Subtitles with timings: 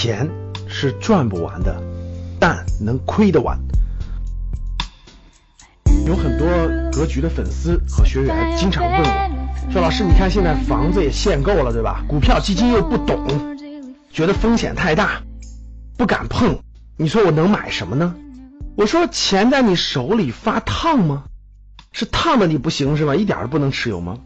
[0.00, 0.30] 钱
[0.68, 1.82] 是赚不完的，
[2.38, 3.58] 但能亏得完。
[6.06, 6.46] 有很多
[6.92, 12.04] 格局的粉丝和学员经常问我，说老师，你看现在房子也限购了，对吧？
[12.06, 13.26] 股票基金又不懂，
[14.12, 15.20] 觉得风险太大，
[15.96, 16.60] 不敢碰。
[16.96, 18.14] 你说我能买什么呢？
[18.76, 21.24] 我说钱在你手里发烫吗？
[21.90, 23.16] 是烫的你不行是吧？
[23.16, 24.18] 一点都不能持有吗？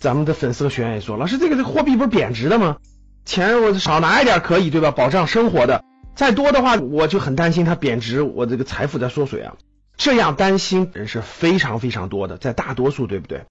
[0.00, 2.78] 咱们的粉丝和学员也说，老师这个这货币不是贬值的吗？
[3.26, 4.92] 钱我少拿一点可以对吧？
[4.92, 9.56] 保障生活的，再多的话我就很担心它贬值，我这个财富在缩水啊。
[9.98, 13.44] 这样担心人是非常非常多的，在大多数对不对？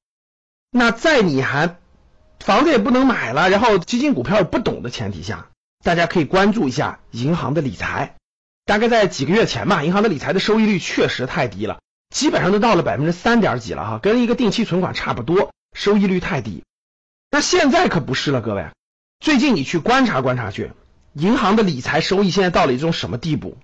[0.71, 1.77] 那在你还
[2.39, 5.47] 房子也不能买了，然后基金股票也不懂的前提下，
[5.83, 8.15] 大家可以关注一下银行的理财。
[8.65, 11.79] 大概在几个月前吧，银行的理财的收益率确实太低了，
[12.09, 16.63] 基本上都到了百分之三点几了哈，跟一个定期存款差不多，收益率太低。
[17.31, 18.67] 那现在可不是了，各位。
[19.19, 20.71] 最近你去观察观察去，
[21.13, 23.57] 银行的理财收益现在到了一种什么地步？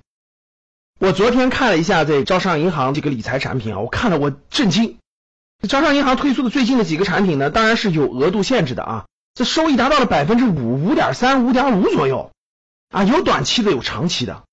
[0.99, 4.97] 我昨天看了一下这招商银行这个理财产品啊，我看了我震惊。
[5.67, 12.31] 招商银行推出的最近的几个产品呢，当然是有额度限制的啊，这收益达到了百分之五、五点三、五点五左右
[12.89, 14.43] 啊，有短期的，有长期的。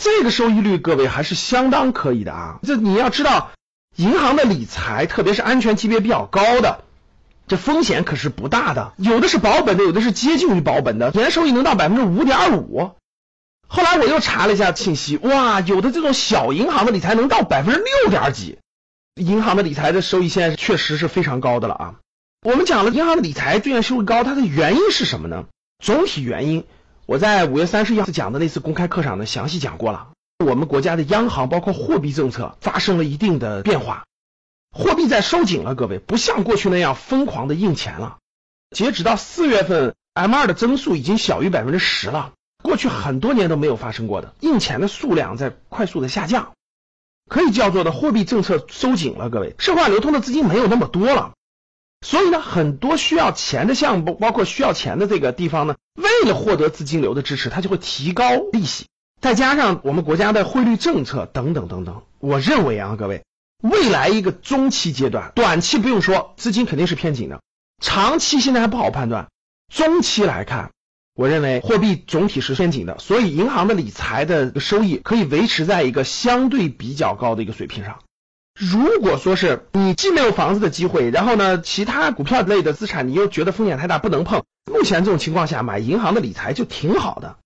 [0.00, 2.58] 这个收益率各位还是相当可以的啊。
[2.62, 3.52] 这你要知道，
[3.96, 6.83] 银行的理财，特别是安全级别比较高的。
[7.46, 12.92] 这风险可是不大的，有的是保本的，有的是接近于保本的，年收益能到百分之五点五。
[13.68, 18.58] 后来我又查了一下信息，哇，有的这种小银行的理财能到百分之六点几。
[19.16, 21.94] 银行的理财的收益现在确实是非常高的了啊。
[22.42, 25.44] 我们讲了银行的理财最近收益高，它的原因是什么呢？
[25.82, 26.64] 总体原因，
[27.06, 30.08] 我在五月三十一号讲的那次公开课上呢详细讲过了。
[30.44, 34.04] 我们国家的央行包括货币政策发生了一定的变化。
[34.76, 38.18] 货币在收紧了，各位不像过去那样疯狂的印钱了。
[38.74, 46.54] 截止到四月份，M 二的增速已经小于百分之十了，过去很多年都没有发生过的印钱的数量在快速的下降，
[47.30, 51.34] 可以叫做的货币政策收紧了，各位社会流通的资金没有那么多了，
[52.04, 58.86] 所以呢，很多需要钱的项目，包括需要钱的这个地方呢，为了获得资金流的支持，它就会提高利息，
[59.20, 63.22] 再加上我们国家的汇率政策等等等等，我认为啊，各位。
[63.62, 67.40] 未来一个中期阶段，短期不用说，资金肯定是偏紧的。
[67.82, 69.28] 长期现在还不好判断，
[69.72, 70.70] 中期来看，
[71.14, 78.00] 我认为货币总体是偏紧的，所以银行的理财的收益可以维持在一个相对比较高的一个水平上。
[78.58, 87.36] 如果说是你既没有房子的机会，然后呢，其他股票类的资产你又觉得风险太大不能碰，目前这种情况下买银行的理财就挺好的，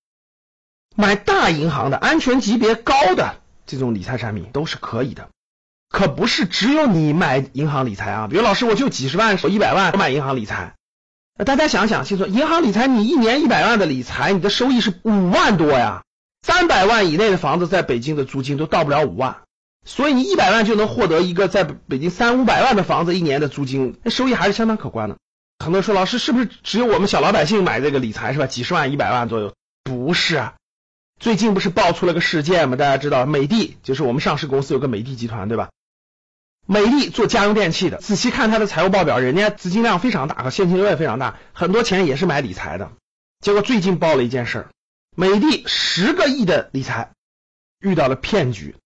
[0.94, 5.30] 买大银行的安全级别高的这种理财产品都是可以的。
[5.98, 10.76] 可不是只有你买银行理财啊，比如老师我就几十万，我一百万我买银行理财。
[11.44, 16.04] 大家想想，先说银行理财，你一年一百万的理财，你的收益是五万多呀。
[16.41, 19.38] 三百万以内的房子在北京的租金都到不了五万，
[19.84, 25.16] 所以你一百万就能获得一个在北京三五百万的房子一年的租金，那收益还是相当可观的。
[25.59, 28.47] 很多人说老师是不是只有我们小老百姓买这个理财是吧？
[28.47, 29.53] 几十万、一百万左右？
[29.82, 30.50] 不是。
[31.19, 32.76] 最近不是爆出了个事件吗？
[32.76, 35.70] 大家知道美的就是我们上市公司有个美的集团对吧？
[36.70, 42.92] 美的做家用电器的，仔细看它的财务报表，人家资金量非常大，和现金流也非常大，很多钱也是买理财的。
[43.40, 44.66] 结果最近爆了一件事，
[45.16, 47.12] 美的十个亿的理财
[47.80, 48.76] 遇到了骗局，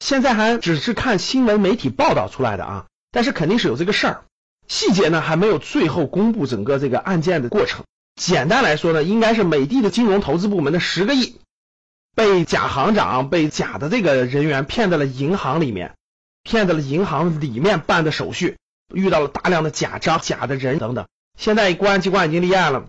[0.00, 4.24] 现在还只是看新闻媒体报道出来的啊，但是肯定是有这个事儿，
[4.66, 7.84] 细节呢还没有最后公布整个这个案件的过程。
[8.18, 11.38] 简单来说呢，应该是美的的金融投资部门的十个亿
[12.14, 15.92] 被假行长、被假的这个人员骗在了银行里面。
[16.46, 18.56] 骗子了银行里面办的手续，
[18.94, 21.08] 遇到了大量的假账、假的人等等。
[21.36, 22.88] 现在公安机关已经立案了，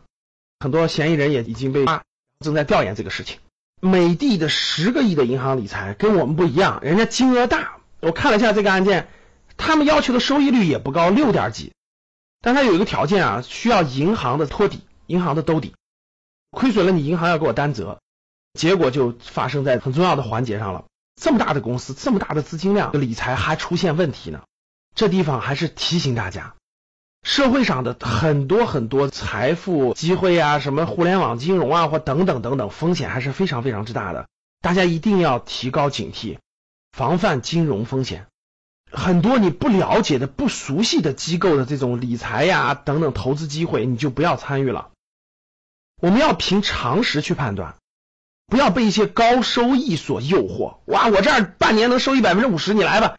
[0.59, 2.03] 很多嫌疑人也已经被抓，
[2.39, 3.39] 正在调研这个事情。
[3.81, 7.77] 美的的十个亿的银行理财跟我们不一样，人家金额大。
[7.99, 9.07] 我看了一下这个案件，
[9.57, 11.73] 他们要求的收益率也不高，六点几。
[12.41, 15.73] 但他有一个条件啊，需要银行的托底，银行的兜底，
[16.51, 17.97] 亏损了你银行要给我担责。
[18.53, 20.85] 结果就发生在很重要的环节上了。
[21.19, 24.43] 这么大的公司，这么大的资金量，理财还出现问题呢？
[24.95, 26.55] 这地方还是提醒大家，
[27.23, 34.27] 社会上的很多很多财富机会啊，什么互联网金融啊，或等等等等，风险还是非常非常之大的。
[34.61, 36.37] 大家一定要提高警惕，
[36.91, 38.27] 防范金融风险。
[38.91, 44.91] 很多你不了解的、不熟悉的机构的这种理财呀等等投资机会，你就不要参与了。
[45.99, 47.75] 我们要凭常识去判断。
[48.47, 53.17] 不要被一些高收益所诱惑，哇，我这儿半年能收益百分之五十，你来吧。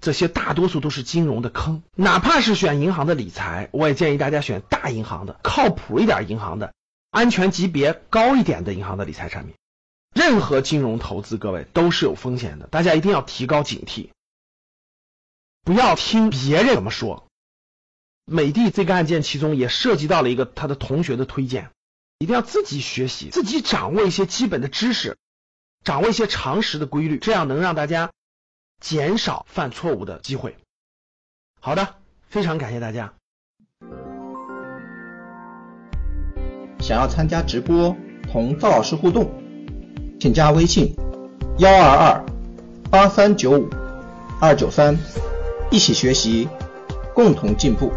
[0.00, 6.72] 这些大多数都是金融的坑，哪怕是选银行的理财，我也建议大家选大银行的、靠谱一点银行的，
[7.10, 9.54] 安全级别高一点的银行的理财产品。
[10.14, 14.10] 任何金融投资，各位都是有风险的，大家一定要提高警惕，
[15.64, 17.26] 不要听别人怎么说。
[18.24, 21.70] 美的这个案件其中也涉及到了一个他的同学的推荐，
[22.18, 25.16] 一定要自己学习，自己掌握一些基本的知识，
[25.84, 28.10] 掌握一些常识的规律，这样能让大家
[28.80, 30.56] 减少犯错误的机会。
[31.60, 31.94] 好的，
[32.28, 33.12] 非常感谢大家。
[36.80, 37.96] 想要参加直播
[38.32, 39.30] 同赵老师互动，
[40.18, 40.92] 请加微信
[41.58, 42.26] 幺二二
[42.90, 43.70] 八三九五
[44.40, 44.98] 二九三，
[45.70, 46.48] 一起学习，
[47.14, 47.92] 共同进步。